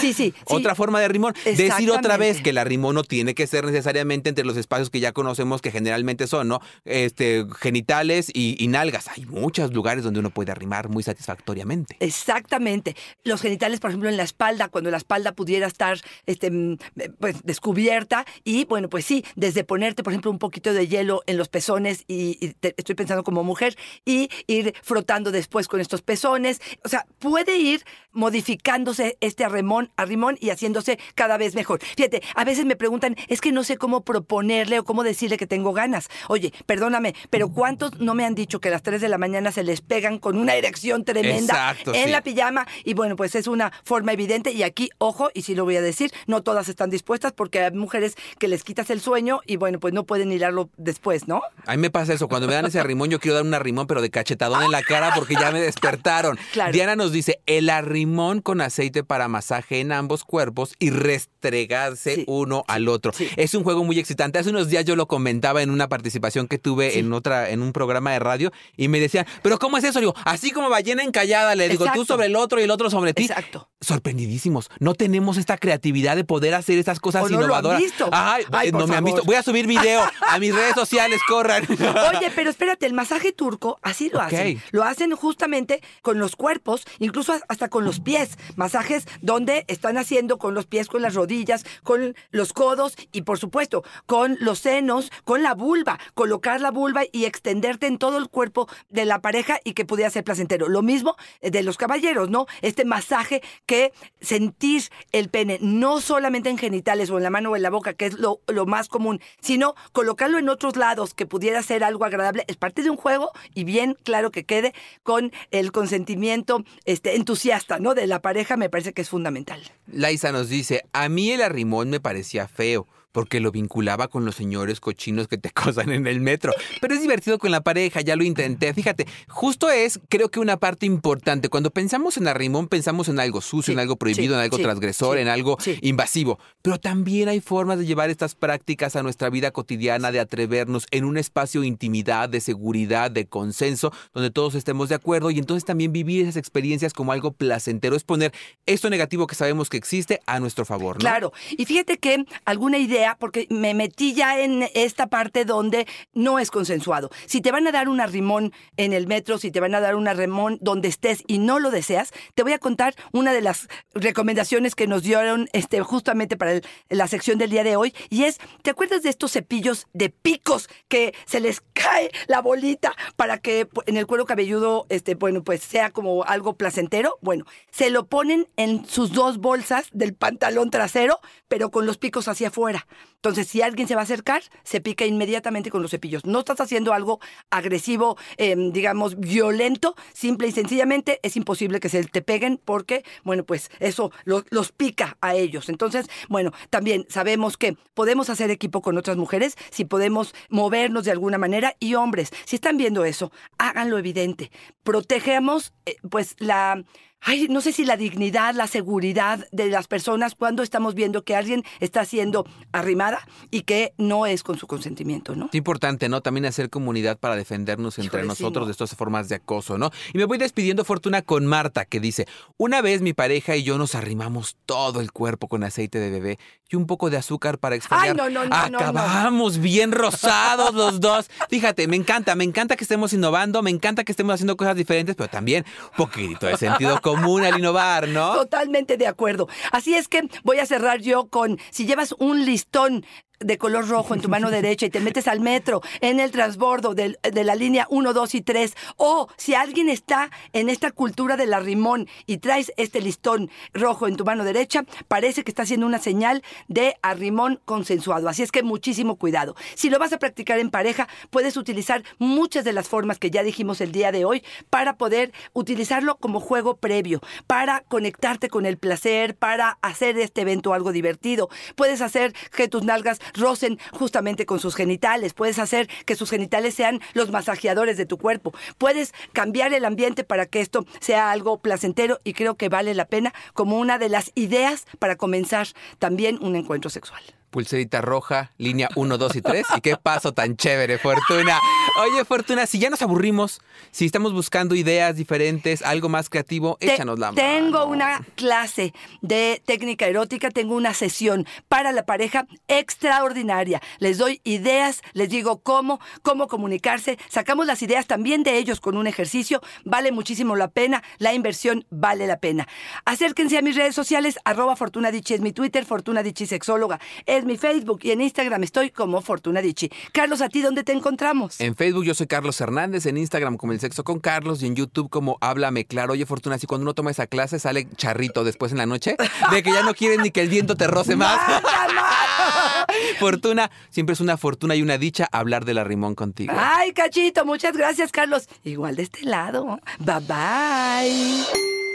Sí, 0.00 0.12
sí, 0.12 0.32
sí. 0.32 0.34
Otra 0.46 0.75
forma 0.75 1.00
de 1.00 1.08
rimón. 1.08 1.34
Decir 1.44 1.90
otra 1.90 2.16
vez 2.16 2.40
que 2.42 2.50
el 2.50 2.58
arrimón 2.58 2.94
no 2.94 3.02
tiene 3.02 3.34
que 3.34 3.46
ser 3.46 3.64
necesariamente 3.64 4.28
entre 4.28 4.44
los 4.44 4.56
espacios 4.56 4.90
que 4.90 5.00
ya 5.00 5.12
conocemos 5.12 5.62
que 5.62 5.70
generalmente 5.70 6.26
son, 6.26 6.48
¿no? 6.48 6.60
Este, 6.84 7.46
genitales 7.60 8.30
y, 8.32 8.62
y 8.62 8.68
nalgas. 8.68 9.08
Hay 9.08 9.25
muchos 9.26 9.72
lugares 9.72 10.04
donde 10.04 10.20
uno 10.20 10.30
puede 10.30 10.52
arrimar 10.52 10.88
muy 10.88 11.02
satisfactoriamente. 11.02 11.96
Exactamente. 12.00 12.96
Los 13.25 13.40
genitales, 13.40 13.80
por 13.80 13.90
ejemplo, 13.90 14.08
en 14.08 14.16
la 14.16 14.22
espalda, 14.25 14.68
cuando 14.68 14.90
la 14.90 14.96
espalda 14.98 15.32
pudiera 15.32 15.66
estar 15.66 15.98
este, 16.26 16.50
mm, 16.50 16.76
pues, 17.18 17.36
descubierta. 17.44 18.26
Y 18.44 18.64
bueno, 18.66 18.88
pues 18.88 19.04
sí, 19.04 19.25
desde 19.34 19.64
ponerte, 19.64 20.02
por 20.02 20.12
ejemplo, 20.12 20.30
un 20.30 20.38
poquito 20.38 20.72
de 20.75 20.88
hielo 20.88 21.22
en 21.26 21.36
los 21.38 21.48
pezones, 21.48 22.04
y, 22.06 22.36
y 22.44 22.52
te- 22.54 22.75
estoy 22.76 22.94
pensando 22.94 23.25
como 23.25 23.44
mujer, 23.44 23.76
y 24.04 24.28
ir 24.46 24.75
frotando 24.82 25.30
después 25.32 25.68
con 25.68 25.80
estos 25.80 26.02
pezones. 26.02 26.60
O 26.84 26.88
sea, 26.88 27.06
puede 27.18 27.45
ir 27.56 27.84
modificándose 28.16 29.18
este 29.20 29.44
arrimón, 29.44 29.92
arrimón 29.96 30.36
y 30.40 30.50
haciéndose 30.50 30.98
cada 31.14 31.36
vez 31.36 31.54
mejor. 31.54 31.80
Fíjate, 31.82 32.22
a 32.34 32.44
veces 32.44 32.64
me 32.64 32.74
preguntan, 32.74 33.14
es 33.28 33.40
que 33.40 33.52
no 33.52 33.62
sé 33.62 33.76
cómo 33.76 34.04
proponerle 34.04 34.78
o 34.78 34.84
cómo 34.84 35.04
decirle 35.04 35.36
que 35.36 35.46
tengo 35.46 35.72
ganas. 35.72 36.08
Oye, 36.28 36.52
perdóname, 36.64 37.14
pero 37.30 37.50
¿cuántos 37.50 38.00
no 38.00 38.14
me 38.14 38.24
han 38.24 38.34
dicho 38.34 38.58
que 38.58 38.68
a 38.68 38.72
las 38.72 38.82
3 38.82 39.00
de 39.00 39.08
la 39.08 39.18
mañana 39.18 39.52
se 39.52 39.62
les 39.62 39.82
pegan 39.82 40.18
con 40.18 40.38
una 40.38 40.54
erección 40.54 41.04
tremenda 41.04 41.52
Exacto, 41.52 41.94
en 41.94 42.06
sí. 42.06 42.10
la 42.10 42.22
pijama? 42.22 42.66
Y 42.84 42.94
bueno, 42.94 43.16
pues 43.16 43.34
es 43.34 43.46
una 43.46 43.70
forma 43.84 44.12
evidente. 44.12 44.50
Y 44.50 44.62
aquí, 44.62 44.88
ojo, 44.98 45.28
y 45.34 45.42
sí 45.42 45.54
lo 45.54 45.64
voy 45.64 45.76
a 45.76 45.82
decir, 45.82 46.10
no 46.26 46.42
todas 46.42 46.68
están 46.68 46.88
dispuestas 46.88 47.32
porque 47.32 47.60
hay 47.60 47.72
mujeres 47.72 48.16
que 48.38 48.48
les 48.48 48.64
quitas 48.64 48.88
el 48.90 49.00
sueño 49.00 49.40
y 49.46 49.56
bueno, 49.56 49.78
pues 49.78 49.92
no 49.92 50.04
pueden 50.04 50.32
hilarlo 50.32 50.70
después, 50.78 51.28
¿no? 51.28 51.42
A 51.66 51.72
mí 51.72 51.78
me 51.78 51.90
pasa 51.90 52.14
eso. 52.14 52.28
Cuando 52.28 52.48
me 52.48 52.54
dan 52.54 52.64
ese 52.66 52.80
arrimón, 52.80 53.10
yo 53.10 53.20
quiero 53.20 53.36
dar 53.36 53.44
un 53.44 53.54
arrimón, 53.54 53.86
pero 53.86 54.00
de 54.00 54.10
cachetadón 54.10 54.62
en 54.62 54.70
la 54.72 54.82
cara 54.82 55.12
porque 55.14 55.34
ya 55.34 55.50
me 55.52 55.60
despertaron. 55.66 56.38
Claro. 56.52 56.72
Diana 56.72 56.96
nos 56.96 57.12
dice, 57.12 57.36
el 57.47 57.69
arrimón 57.71 58.40
con 58.40 58.61
aceite 58.61 59.05
para 59.05 59.28
masaje 59.28 59.81
en 59.81 59.93
ambos 59.93 60.25
cuerpos 60.25 60.75
y 60.78 60.90
restregarse 60.90 62.14
Sí, 62.16 62.25
uno 62.26 62.64
al 62.69 62.88
otro. 62.88 63.12
sí. 63.12 63.28
Es 63.37 63.55
un 63.55 63.62
juego 63.64 63.85
muy 63.85 63.99
excitante. 63.99 64.38
Hace 64.38 64.50
unos 64.50 64.69
días 64.69 64.85
yo 64.85 64.97
lo 64.97 65.07
comentaba 65.07 65.62
en 65.62 65.71
una 65.71 65.88
participación 65.88 66.49
que 66.49 66.59
tuve 66.59 66.99
en 66.99 67.12
otra, 67.12 67.50
en 67.50 67.62
un 67.62 67.73
programa 67.73 68.12
de 68.12 68.19
radio, 68.19 68.52
y 68.76 68.88
me 68.88 69.00
decían, 69.00 69.26
¿pero 69.43 69.59
cómo 69.59 69.78
es 69.78 69.85
eso? 69.85 70.00
Digo, 70.00 70.14
así 70.25 70.50
como 70.50 70.69
ballena 70.71 71.02
encallada, 71.02 71.55
le 71.55 71.69
digo, 71.69 71.85
tú 71.95 72.05
sobre 72.05 72.26
el 72.26 72.37
otro 72.37 72.61
y 72.61 72.64
el 72.64 72.71
otro 72.71 72.90
sobre 72.90 73.14
ti. 73.14 73.25
Exacto. 73.25 73.69
Sorprendidísimos. 73.81 74.71
No 74.81 74.95
tenemos 74.95 75.37
esta 75.37 75.59
creatividad 75.59 76.16
de 76.16 76.25
poder 76.25 76.55
hacer 76.55 76.78
estas 76.78 76.99
cosas 77.00 77.23
O 77.25 77.28
no 77.28 77.33
lo 77.33 77.37
han 77.38 77.45
innovadoras. 77.45 77.81
visto. 77.81 78.09
Ay, 78.12 78.45
Ay, 78.50 78.69
eh, 78.69 78.73
no 78.73 78.87
me 78.87 78.97
han 78.97 79.05
visto. 79.05 79.23
Voy 79.25 79.37
a 79.37 79.43
subir 79.43 79.66
video 79.66 80.00
a 80.28 80.38
mis 80.38 80.55
redes 80.55 80.75
sociales, 80.75 81.21
corran. 81.28 81.64
Oye, 81.69 82.31
pero 82.35 82.50
espérate, 82.50 82.87
el 82.87 82.95
masaje 82.95 83.33
turco 83.33 83.78
así 83.83 84.11
lo 84.12 84.21
hacen. 84.21 84.61
Lo 84.71 84.83
hacen 84.85 85.12
justamente 85.14 85.83
con 86.02 86.19
los 86.19 86.37
cuerpos, 86.37 86.85
incluso 86.99 87.25
hasta 87.49 87.68
con 87.68 87.85
los 87.85 88.00
pies. 88.00 88.38
Masajes 88.56 89.06
donde 89.21 89.64
están 89.68 89.99
haciendo 89.99 90.38
con 90.38 90.54
los 90.54 90.66
pies, 90.66 90.88
con 90.88 91.02
las 91.02 91.14
rodillas, 91.14 91.64
con 91.83 92.14
los 92.30 92.52
codos 92.52 92.97
y 93.12 93.23
por 93.23 93.38
supuesto 93.38 93.85
con 94.06 94.37
los 94.40 94.59
senos, 94.61 95.11
con 95.25 95.42
la 95.42 95.54
vulva. 95.54 95.99
Colocar 96.14 96.61
la 96.61 96.71
vulva 96.71 97.02
y 97.11 97.25
extenderte 97.25 97.87
en 97.87 97.99
todo 97.99 98.18
el 98.18 98.28
cuerpo 98.28 98.68
de 98.88 99.04
la 99.04 99.21
pareja 99.21 99.61
y 99.64 99.73
que 99.73 99.85
pudiera 99.85 100.11
ser 100.11 100.25
placentero. 100.25 100.68
Lo 100.68 100.83
mismo 100.83 101.16
eh, 101.40 101.50
de 101.50 101.62
los 101.62 101.76
caballeros, 101.76 102.30
¿no? 102.30 102.47
Este 102.62 102.85
masaje 102.85 103.42
que 103.66 103.92
sentir 104.21 104.66
el 105.12 105.28
pene, 105.28 105.59
no 105.61 106.00
solamente 106.00 106.50
en 106.50 106.59
genitales 106.59 107.11
o 107.11 107.16
en 107.16 107.23
la 107.23 107.30
mano 107.30 107.50
o 107.50 107.56
en 107.56 107.62
la 107.62 107.71
boca, 107.71 107.95
que 107.95 108.06
es 108.06 108.18
lo, 108.18 108.40
lo 108.47 108.66
más 108.66 108.88
común, 108.88 109.21
sino 109.40 109.75
colocarlo 109.92 110.38
en 110.38 110.49
otros 110.49 110.76
lados 110.76 111.14
que 111.14 111.26
pudiera 111.26 111.62
ser 111.62 111.85
algo 111.85 112.04
agradable, 112.04 112.45
es 112.49 112.56
parte 112.56 112.83
de 112.83 112.90
un 112.90 112.97
juego 112.97 113.30
y 113.54 113.64
bien 113.64 113.97
claro 114.02 114.30
que 114.30 114.45
quede 114.45 114.75
con 115.02 115.33
el 115.50 115.73
consentimiento 115.73 116.64
este, 116.85 117.15
entusiasta, 117.16 117.78
¿no? 117.78 117.94
De 117.94 118.06
la 118.06 118.23
pareja 118.23 118.56
me 118.56 118.70
parece 118.70 118.92
que 118.92 119.02
es 119.02 119.08
fundamental. 119.08 119.61
Laisa 119.87 120.32
nos 120.32 120.49
dice, 120.49 120.85
a 120.92 121.08
mí 121.08 121.30
el 121.30 121.42
arrimón 121.42 121.90
me 121.90 122.00
parecía 122.00 122.46
feo. 122.49 122.87
Porque 123.16 123.40
lo 123.40 123.50
vinculaba 123.50 124.08
con 124.08 124.26
los 124.26 124.35
señores 124.35 124.78
cochinos 124.78 125.26
que 125.26 125.38
te 125.38 125.49
acosan 125.54 125.90
en 125.90 126.06
el 126.06 126.20
metro. 126.20 126.52
Pero 126.82 126.94
es 126.94 127.00
divertido 127.00 127.38
con 127.38 127.50
la 127.50 127.62
pareja, 127.62 128.02
ya 128.02 128.14
lo 128.14 128.25
intenté. 128.25 128.75
Fíjate, 128.75 129.06
justo 129.26 129.70
es, 129.70 129.99
creo 130.11 130.28
que 130.28 130.38
una 130.38 130.58
parte 130.58 130.85
importante. 130.85 131.49
Cuando 131.49 131.70
pensamos 131.70 132.18
en 132.18 132.28
arrimón, 132.28 132.68
pensamos 132.68 133.08
en 133.08 133.18
algo 133.18 133.40
sucio, 133.40 133.66
Sí, 133.66 133.73
en 133.73 133.78
algo 133.78 133.96
prohibido, 133.96 134.35
sí, 134.35 134.38
en 134.38 134.40
algo 134.40 134.58
sí, 134.58 134.62
transgresor, 134.62 135.16
en 135.16 135.28
algo 135.28 135.56
invasivo. 135.80 136.38
Pero 136.61 136.78
también 136.78 137.30
hay 137.30 137.40
formas 137.40 137.78
de 137.78 137.87
llevar 137.87 138.11
estas 138.11 138.35
prácticas 138.35 138.96
a 138.96 139.02
nuestra 139.02 139.30
vida 139.30 139.50
cotidiana, 139.50 140.12
de 140.12 140.20
atrevernos 140.20 140.87
en 140.90 141.06
un 141.06 141.16
espacio 141.16 141.62
de 141.62 141.68
intimidad, 141.68 142.28
de 142.28 142.42
seguridad, 142.42 143.11
de 143.11 143.25
consenso, 143.25 143.94
donde 144.12 144.30
todos 144.30 144.54
estemos 144.54 144.90
de 144.90 144.94
acuerdo 144.94 145.30
y 145.30 145.38
entonces 145.38 145.64
también 145.64 145.90
vivir 145.90 146.23
esas 146.23 146.37
experiencias 146.37 146.92
como 146.92 147.12
algo 147.12 147.32
placentero. 147.32 147.96
Es 147.96 148.04
poner 148.04 148.35
esto 148.66 148.90
negativo 148.90 149.26
que 149.26 149.35
sabemos 149.35 149.70
que 149.70 149.78
existe 149.78 150.20
a 150.26 150.38
nuestro 150.38 150.66
favor, 150.66 150.96
¿no? 150.96 151.00
Claro, 151.00 151.32
y 151.56 151.64
fíjate 151.64 151.96
que 151.96 152.26
alguna 152.44 152.76
idea, 152.76 153.05
porque 153.14 153.46
me 153.48 153.72
metí 153.75 154.12
ya 154.12 154.40
en 154.40 154.68
esta 154.75 155.06
parte 155.06 155.44
donde 155.44 155.86
no 156.12 156.40
es 156.40 156.50
consensuado. 156.50 157.10
Si 157.26 157.40
te 157.40 157.52
van 157.52 157.66
a 157.68 157.72
dar 157.72 157.88
un 157.88 158.00
arrimón 158.00 158.52
en 158.76 158.92
el 158.92 159.06
metro, 159.06 159.38
si 159.38 159.52
te 159.52 159.60
van 159.60 159.75
a 159.75 159.80
dar 159.80 159.94
un 159.94 160.08
arrimón 160.08 160.58
donde 160.60 160.88
estés 160.88 161.22
y 161.28 161.38
no 161.38 161.60
lo 161.60 161.70
deseas, 161.70 162.12
te 162.34 162.42
voy 162.42 162.52
a 162.52 162.58
contar 162.58 162.94
una 163.12 163.32
de 163.32 163.40
las 163.42 163.68
recomendaciones 163.94 164.75
que 164.75 164.86
nos 164.88 165.02
dieron 165.04 165.48
este, 165.52 165.80
justamente 165.82 166.36
para 166.36 166.60
la 166.88 167.06
sección 167.06 167.38
del 167.38 167.50
día 167.50 167.62
de 167.62 167.76
hoy, 167.76 167.94
y 168.10 168.25
es, 168.25 168.38
¿te 168.62 168.70
acuerdas 168.70 169.02
de 169.02 169.10
estos 169.10 169.32
cepillos 169.32 169.86
de 169.92 170.10
picos 170.10 170.68
que 170.88 171.14
se 171.26 171.40
les 171.40 171.60
cae 171.72 172.10
la 172.26 172.40
bolita 172.40 172.94
para 173.16 173.38
que 173.38 173.68
pu- 173.68 173.82
en 173.86 173.96
el 173.96 174.06
cuero 174.06 174.25
cabelludo, 174.25 174.86
este, 174.88 175.14
bueno, 175.14 175.44
pues 175.44 175.62
sea 175.62 175.90
como 175.90 176.25
algo 176.25 176.56
placentero? 176.56 177.18
Bueno, 177.20 177.44
se 177.70 177.90
lo 177.90 178.06
ponen 178.06 178.48
en 178.56 178.86
sus 178.86 179.12
dos 179.12 179.38
bolsas 179.38 179.88
del 179.92 180.14
pantalón 180.14 180.70
trasero, 180.70 181.20
pero 181.48 181.70
con 181.70 181.86
los 181.86 181.98
picos 181.98 182.28
hacia 182.28 182.48
afuera. 182.48 182.86
Entonces, 183.16 183.48
si 183.48 183.60
alguien 183.62 183.88
se 183.88 183.94
va 183.94 184.02
a 184.02 184.04
acercar, 184.04 184.42
se 184.62 184.80
pica 184.80 185.04
inmediatamente 185.04 185.70
con 185.70 185.82
los 185.82 185.90
cepillos. 185.90 186.24
No 186.26 186.40
estás 186.40 186.60
haciendo 186.60 186.92
algo 186.92 187.18
agresivo, 187.50 188.16
eh, 188.36 188.54
digamos, 188.72 189.18
violento. 189.18 189.96
Simple 190.12 190.48
y 190.48 190.52
sencillamente 190.52 191.18
es 191.22 191.36
imposible 191.36 191.80
que 191.80 191.88
se 191.88 192.04
te 192.04 192.22
peguen 192.22 192.60
porque, 192.64 193.04
bueno, 193.24 193.44
pues 193.44 193.70
eso 193.80 194.12
lo- 194.24 194.44
los 194.50 194.70
pica 194.72 195.16
a 195.20 195.34
ellos. 195.34 195.68
Entonces, 195.68 196.06
bueno, 196.28 196.52
también 196.70 197.06
sabemos 197.08 197.56
que 197.56 197.76
podemos 197.94 198.30
hacer 198.30 198.50
equipo 198.50 198.80
con 198.82 198.96
otras 198.96 199.16
mujeres, 199.16 199.56
si 199.70 199.84
podemos 199.84 200.34
movernos 200.48 201.04
de 201.04 201.10
alguna 201.10 201.38
manera. 201.38 201.74
Y 201.80 201.94
hombres, 201.94 202.30
si 202.44 202.56
están 202.56 202.76
viendo 202.76 203.04
eso, 203.04 203.32
háganlo 203.58 203.98
evidente. 203.98 204.50
Protegemos, 204.84 205.72
eh, 205.84 205.96
pues, 206.10 206.36
la 206.38 206.84
ay, 207.20 207.49
no 207.49 207.61
sé 207.61 207.73
si 207.73 207.85
la 207.85 207.96
dignidad, 207.96 208.54
la 208.54 208.66
seguridad 208.66 209.46
de 209.52 209.66
las 209.66 209.88
personas 209.88 210.35
cuando 210.35 210.62
estamos 210.62 210.94
viendo 210.94 211.25
que 211.25 211.35
alguien 211.35 211.64
está 211.80 212.04
siendo 212.04 212.46
arrimada 212.73 213.26
y 213.50 213.62
que 213.62 213.94
no 213.99 214.26
es 214.26 214.42
con 214.42 214.58
su 214.58 214.66
consentimiento, 214.66 215.35
¿no? 215.35 215.46
Es 215.46 215.54
importante, 215.54 216.08
¿no? 216.08 216.20
También 216.20 216.46
hacer 216.46 216.70
comunidad 216.70 217.18
para 217.18 217.37
defendernos 217.37 217.99
entre 217.99 218.20
Híjole, 218.20 218.23
sí, 218.23 218.28
nosotros 218.28 218.62
no. 218.62 218.66
de 218.66 218.73
estas 218.73 218.94
formas 218.94 219.28
de 219.28 219.37
acoso, 219.37 219.78
¿no? 219.78 219.90
Y 220.12 220.18
me 220.18 220.25
voy 220.25 220.38
despidiendo, 220.38 220.85
Fortuna, 220.85 221.23
con 221.23 221.46
Marta, 221.46 221.85
que 221.85 222.00
dice, 222.00 222.26
una 222.56 222.80
vez 222.80 223.02
mi 223.02 223.12
pareja 223.12 223.56
y 223.56 223.62
yo 223.62 223.78
nos 223.78 223.94
arrimamos 223.94 224.56
todo 224.66 225.00
el 225.00 225.12
cuerpo 225.12 225.49
con 225.49 225.64
aceite 225.64 225.99
de 225.99 226.11
bebé 226.11 226.38
y 226.68 226.76
un 226.76 226.87
poco 226.87 227.11
de 227.11 227.16
azúcar 227.16 227.58
para 227.58 227.76
exfoliar. 227.76 228.08
Ay, 228.08 228.14
no, 228.14 228.28
no, 228.28 228.44
no, 228.44 228.68
no, 228.68 228.70
no. 228.70 228.78
Acabamos 228.78 229.58
bien 229.58 229.92
rosados 229.92 230.75
los 230.75 231.00
dos. 231.00 231.28
Fíjate, 231.49 231.87
me 231.87 231.96
encanta, 231.96 232.35
me 232.35 232.44
encanta 232.44 232.76
que 232.76 232.85
estemos 232.85 233.12
innovando, 233.12 233.62
me 233.62 233.70
encanta 233.70 234.04
que 234.04 234.12
estemos 234.12 234.35
haciendo 234.35 234.56
cosas 234.56 234.76
diferentes, 234.76 235.14
pero 235.14 235.28
también 235.28 235.64
un 235.92 235.96
poquito 235.96 236.46
de 236.46 236.56
sentido 236.56 237.00
común 237.06 237.44
al 237.44 237.60
innovar, 237.60 238.08
¿no? 238.08 238.34
Totalmente 238.34 238.96
de 238.96 239.06
acuerdo. 239.06 239.48
Así 239.70 239.94
es 239.94 240.08
que 240.08 240.28
voy 240.42 240.58
a 240.58 240.66
cerrar 240.66 241.00
yo 241.00 241.28
con, 241.28 241.60
si 241.70 241.86
llevas 241.86 242.16
un 242.18 242.44
listón 242.44 243.06
de 243.40 243.59
color 243.59 243.88
rojo 243.88 244.14
en 244.14 244.21
tu 244.21 244.28
mano 244.28 244.50
derecha 244.50 244.87
y 244.87 244.90
te 244.90 245.00
metes 245.00 245.28
al 245.28 245.40
metro 245.40 245.83
en 246.00 246.21
el 246.21 246.31
transbordo 246.31 246.95
del- 246.95 247.19
de, 247.23 247.45
la 247.45 247.55
línea 247.55 247.87
1, 247.90 248.12
2 248.12 248.35
y 248.35 248.40
3, 248.40 248.75
o 248.97 249.28
si 249.37 249.55
alguien 249.55 249.88
está 249.88 250.31
en 250.52 250.69
esta 250.69 250.90
cultura 250.90 251.37
del 251.37 251.52
arrimón 251.55 252.09
y 252.26 252.38
traes 252.38 252.73
este 252.76 253.00
listón 253.00 253.50
rojo 253.75 254.09
en 254.09 254.16
tu 254.16 254.25
mano 254.25 254.45
derecha, 254.45 254.85
parece 255.09 255.45
que 255.45 255.50
está 255.50 255.62
haciendo 255.62 255.87
una 255.87 255.99
señal 255.99 256.43
de 256.69 256.97
arrimón 257.02 257.61
consensuado. 257.64 258.28
Así 258.28 258.43
es 258.43 258.52
que 258.52 258.62
muchísimo 258.62 259.16
cuidado. 259.16 259.55
Si 259.75 259.90
lo 259.90 259.99
vas 259.99 260.12
a 260.12 260.19
practicar 260.19 260.59
en 260.59 260.71
pareja, 260.71 261.09
puedes 261.31 261.57
utilizar 261.57 262.02
muchas 262.19 262.64
de 262.64 262.73
las 262.73 262.88
formas 262.88 263.19
que 263.19 263.31
ya 263.31 263.43
dijimos 263.43 263.81
el 263.81 263.93
día 263.93 264.12
de 264.12 264.25
hoy 264.25 264.43
para 264.71 264.97
poder 264.97 265.33
utilizarlo 265.52 266.16
como 266.16 266.40
juego 266.40 266.76
previo, 266.76 267.21
para 267.47 267.81
conectarte 267.88 268.49
con 268.49 268.66
el 268.66 268.78
placer, 268.78 269.37
para 269.37 269.78
hacer 269.83 270.19
este 270.19 270.40
evento 270.43 270.73
algo 270.75 270.93
divertido. 270.93 271.49
Puedes 271.75 272.00
hacer 272.00 272.33
que 272.55 272.69
tus 272.69 272.83
nalgas 272.85 273.19
rocen 273.35 273.78
justamente 273.92 274.47
con 274.47 274.61
sus 274.61 274.75
genitales, 274.75 275.35
puedes 275.35 275.59
hacer 275.59 275.88
que 276.04 276.16
sus 276.16 276.30
genitales 276.30 276.75
sean 276.75 277.00
los 277.14 277.30
masajeadores 277.30 277.97
de 277.97 278.06
tu 278.06 278.18
cuerpo, 278.18 278.52
puedes 278.78 279.12
cambiar 279.33 279.73
el 279.75 279.85
ambiente 279.85 280.25
para 280.25 280.47
que 280.47 280.61
esto 280.61 280.87
sea 281.00 281.30
algo 281.30 281.59
placentero 281.61 282.21
y 282.25 282.33
creo 282.33 282.56
que 282.56 282.68
vale 282.68 282.95
la 282.95 283.06
pena 283.06 283.33
como 283.54 283.78
una 283.78 283.99
de 283.99 284.09
las 284.09 284.33
ideas 284.35 284.87
para 284.99 285.16
comenzar 285.16 285.68
también 285.99 286.38
un 286.42 286.56
encuentro 286.56 286.90
sexual. 286.90 287.23
Pulserita 287.56 288.02
roja, 288.02 288.52
línea 288.58 288.90
1, 288.96 289.16
2 289.16 289.36
y 289.36 289.40
3. 289.40 289.66
Y 289.78 289.80
qué 289.80 289.96
paso 289.96 290.34
tan 290.34 290.58
chévere, 290.58 290.98
Fortuna. 290.98 291.58
Oye, 292.00 292.22
Fortuna, 292.26 292.66
si 292.66 292.78
ya 292.78 292.90
nos 292.90 293.00
aburrimos, 293.00 293.62
si 293.92 294.04
estamos 294.04 294.34
buscando 294.34 294.75
ideas 294.75 295.16
diferentes, 295.16 295.80
algo 295.80 296.10
más 296.10 296.28
creativo, 296.28 296.76
échanos 296.80 297.18
la 297.18 297.32
mano. 297.32 297.36
Tengo 297.36 297.86
una 297.86 298.20
clase 298.34 298.92
de 299.22 299.62
técnica 299.64 300.06
erótica, 300.06 300.50
tengo 300.50 300.75
una 300.75 300.92
sesión 300.92 301.46
para 301.66 301.92
la 301.92 302.04
pareja 302.04 302.46
extraordinaria. 302.68 303.80
Les 304.00 304.18
doy 304.18 304.42
ideas, 304.44 305.00
les 305.14 305.30
digo 305.30 305.62
cómo, 305.62 305.98
cómo 306.20 306.48
comunicarse. 306.48 307.18
Sacamos 307.30 307.64
las 307.66 307.80
ideas 307.80 308.06
también 308.06 308.42
de 308.42 308.58
ellos 308.58 308.80
con 308.80 308.98
un 308.98 309.06
ejercicio. 309.06 309.62
Vale 309.86 310.12
muchísimo 310.12 310.56
la 310.56 310.68
pena, 310.68 311.02
la 311.16 311.32
inversión 311.32 311.86
vale 311.88 312.26
la 312.26 312.38
pena. 312.38 312.68
Acérquense 313.06 313.56
a 313.56 313.62
mis 313.62 313.76
redes 313.76 313.94
sociales, 313.94 314.38
arroba 314.44 314.76
Fortuna 314.76 315.10
Dichi 315.10 315.32
es 315.32 315.40
mi 315.40 315.54
Twitter, 315.54 315.86
Fortuna 315.86 316.22
Dichi 316.22 316.44
Sexóloga 316.44 317.00
es 317.25 317.45
mi 317.46 317.56
Facebook 317.56 318.00
y 318.02 318.10
en 318.10 318.20
Instagram 318.20 318.62
estoy 318.62 318.90
como 318.90 319.20
Fortuna 319.22 319.60
Dichi. 319.62 319.90
Carlos, 320.12 320.40
¿a 320.40 320.48
ti 320.48 320.62
dónde 320.62 320.84
te 320.84 320.92
encontramos? 320.92 321.60
En 321.60 321.74
Facebook 321.74 322.04
yo 322.04 322.14
soy 322.14 322.26
Carlos 322.26 322.60
Hernández, 322.60 323.06
en 323.06 323.16
Instagram 323.16 323.56
como 323.56 323.72
El 323.72 323.80
Sexo 323.80 324.04
con 324.04 324.20
Carlos 324.20 324.62
y 324.62 324.66
en 324.66 324.76
YouTube 324.76 325.08
como 325.10 325.38
Háblame 325.40 325.84
Claro. 325.84 326.12
Oye, 326.12 326.26
Fortuna, 326.26 326.58
si 326.58 326.66
cuando 326.66 326.82
uno 326.82 326.94
toma 326.94 327.10
esa 327.10 327.26
clase 327.26 327.58
sale 327.58 327.88
charrito 327.96 328.44
después 328.44 328.72
en 328.72 328.78
la 328.78 328.86
noche, 328.86 329.16
de 329.50 329.62
que 329.62 329.70
ya 329.70 329.82
no 329.82 329.94
quieres 329.94 330.18
ni 330.18 330.30
que 330.30 330.40
el 330.40 330.48
viento 330.48 330.76
te 330.76 330.86
roce 330.86 331.16
más. 331.16 331.38
Fortuna, 333.18 333.70
siempre 333.90 334.14
es 334.14 334.20
una 334.20 334.36
fortuna 334.36 334.74
y 334.74 334.82
una 334.82 334.98
dicha 334.98 335.28
hablar 335.32 335.64
del 335.64 335.78
arrimón 335.78 336.14
contigo. 336.14 336.52
Ay, 336.56 336.92
cachito, 336.92 337.44
muchas 337.44 337.76
gracias, 337.76 338.12
Carlos. 338.12 338.48
Igual 338.64 338.96
de 338.96 339.02
este 339.02 339.24
lado. 339.24 339.80
Bye 339.98 340.20
bye. 340.20 341.86